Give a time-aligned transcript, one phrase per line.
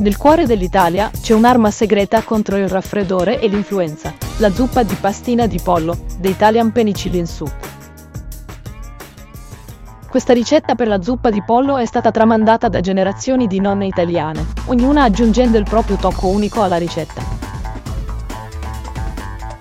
[0.00, 5.46] Nel cuore dell'Italia c'è un'arma segreta contro il raffreddore e l'influenza, la zuppa di pastina
[5.46, 7.52] di pollo, The Italian Penicillin Soup.
[10.08, 14.46] Questa ricetta per la zuppa di pollo è stata tramandata da generazioni di nonne italiane,
[14.68, 17.22] ognuna aggiungendo il proprio tocco unico alla ricetta.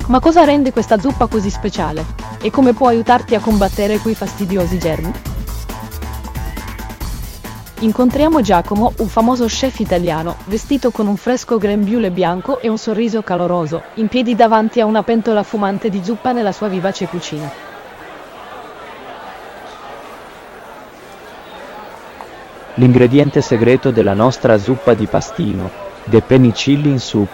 [0.08, 2.06] Ma cosa rende questa zuppa così speciale?
[2.42, 5.12] E come può aiutarti a combattere quei fastidiosi germi?
[7.82, 13.22] Incontriamo Giacomo, un famoso chef italiano, vestito con un fresco grembiule bianco e un sorriso
[13.22, 17.50] caloroso, in piedi davanti a una pentola fumante di zuppa nella sua vivace cucina.
[22.74, 25.70] L'ingrediente segreto della nostra zuppa di pastino,
[26.10, 27.30] the penicillin soup,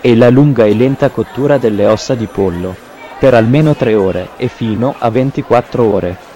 [0.00, 2.74] è la lunga e lenta cottura delle ossa di pollo,
[3.18, 6.29] per almeno 3 ore e fino a 24 ore.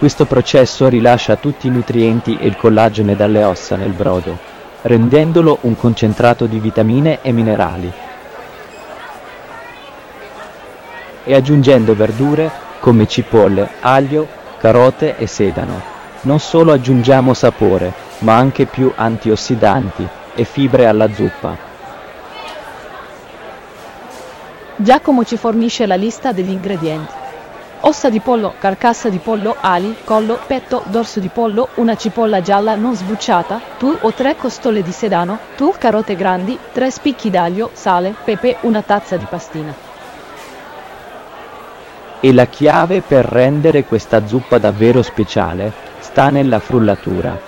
[0.00, 4.38] Questo processo rilascia tutti i nutrienti e il collagene dalle ossa nel brodo,
[4.80, 7.92] rendendolo un concentrato di vitamine e minerali.
[11.22, 14.26] E aggiungendo verdure come cipolle, aglio,
[14.56, 15.78] carote e sedano.
[16.22, 21.54] Non solo aggiungiamo sapore, ma anche più antiossidanti e fibre alla zuppa.
[24.76, 27.19] Giacomo ci fornisce la lista degli ingredienti.
[27.82, 32.74] Ossa di pollo, carcassa di pollo, ali, collo, petto, dorso di pollo, una cipolla gialla
[32.74, 38.14] non sbucciata, due o tre costole di sedano, due carote grandi, tre spicchi d'aglio, sale,
[38.22, 39.74] pepe, una tazza di pastina.
[42.20, 47.40] E la chiave per rendere questa zuppa davvero speciale sta nella frullatura.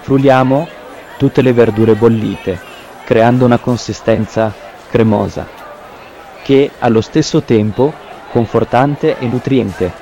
[0.00, 0.68] Frulliamo
[1.16, 2.60] tutte le verdure bollite,
[3.04, 4.52] creando una consistenza
[4.90, 5.57] cremosa
[6.42, 7.92] che allo stesso tempo
[8.30, 9.92] confortante e nutriente.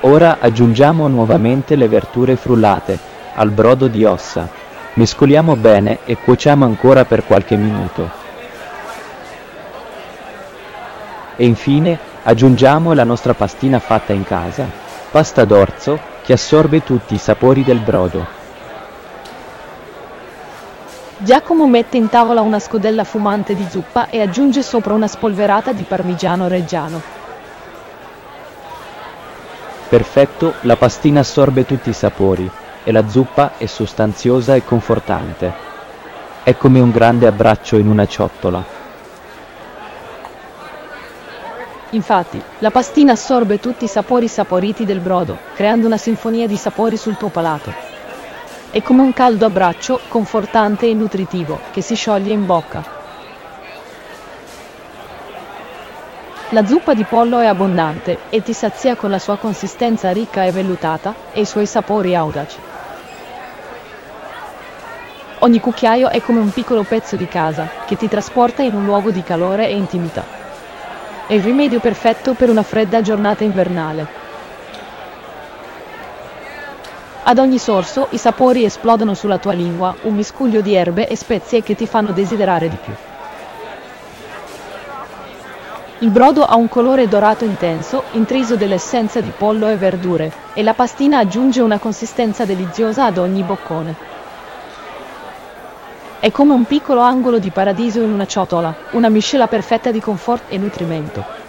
[0.00, 2.98] Ora aggiungiamo nuovamente le verdure frullate
[3.34, 4.48] al brodo di ossa,
[4.94, 8.10] mescoliamo bene e cuociamo ancora per qualche minuto.
[11.36, 14.66] E infine aggiungiamo la nostra pastina fatta in casa,
[15.10, 18.37] pasta d'orzo che assorbe tutti i sapori del brodo.
[21.20, 25.82] Giacomo mette in tavola una scodella fumante di zuppa e aggiunge sopra una spolverata di
[25.82, 27.02] parmigiano reggiano.
[29.88, 32.48] Perfetto, la pastina assorbe tutti i sapori
[32.84, 35.52] e la zuppa è sostanziosa e confortante.
[36.44, 38.64] È come un grande abbraccio in una ciotola.
[41.90, 46.96] Infatti, la pastina assorbe tutti i sapori saporiti del brodo, creando una sinfonia di sapori
[46.96, 47.87] sul tuo palato.
[48.70, 52.84] È come un caldo abbraccio, confortante e nutritivo, che si scioglie in bocca.
[56.50, 60.50] La zuppa di pollo è abbondante e ti sazia con la sua consistenza ricca e
[60.50, 62.58] vellutata e i suoi sapori audaci.
[65.38, 69.10] Ogni cucchiaio è come un piccolo pezzo di casa che ti trasporta in un luogo
[69.10, 70.24] di calore e intimità.
[71.26, 74.17] È il rimedio perfetto per una fredda giornata invernale.
[77.30, 81.62] Ad ogni sorso i sapori esplodono sulla tua lingua, un miscuglio di erbe e spezie
[81.62, 82.94] che ti fanno desiderare di più.
[85.98, 90.72] Il brodo ha un colore dorato intenso, intriso dell'essenza di pollo e verdure, e la
[90.72, 93.94] pastina aggiunge una consistenza deliziosa ad ogni boccone.
[96.20, 100.44] È come un piccolo angolo di paradiso in una ciotola, una miscela perfetta di comfort
[100.48, 101.47] e nutrimento.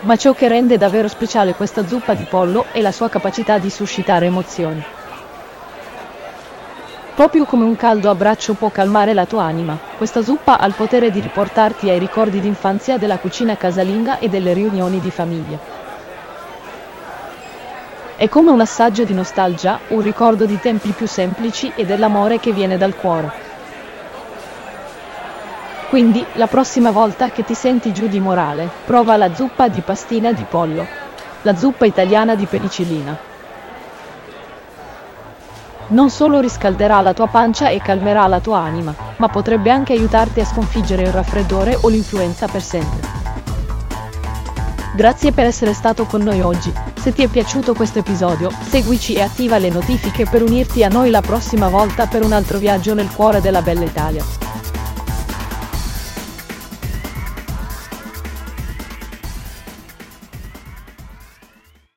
[0.00, 3.70] Ma ciò che rende davvero speciale questa zuppa di pollo è la sua capacità di
[3.70, 4.82] suscitare emozioni.
[7.14, 11.10] Proprio come un caldo abbraccio può calmare la tua anima, questa zuppa ha il potere
[11.10, 15.58] di riportarti ai ricordi d'infanzia della cucina casalinga e delle riunioni di famiglia.
[18.16, 22.52] È come un assaggio di nostalgia, un ricordo di tempi più semplici e dell'amore che
[22.52, 23.45] viene dal cuore.
[25.88, 30.32] Quindi, la prossima volta che ti senti giù di morale, prova la zuppa di pastina
[30.32, 30.84] di pollo.
[31.42, 33.16] La zuppa italiana di penicillina.
[35.88, 40.40] Non solo riscalderà la tua pancia e calmerà la tua anima, ma potrebbe anche aiutarti
[40.40, 43.14] a sconfiggere il raffreddore o l'influenza per sempre.
[44.96, 46.72] Grazie per essere stato con noi oggi.
[46.96, 51.10] Se ti è piaciuto questo episodio, seguici e attiva le notifiche per unirti a noi
[51.10, 54.45] la prossima volta per un altro viaggio nel cuore della bella Italia.